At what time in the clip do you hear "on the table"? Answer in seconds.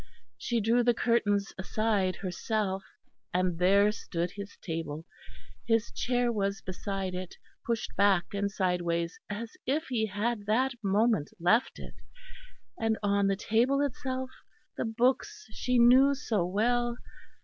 13.03-13.79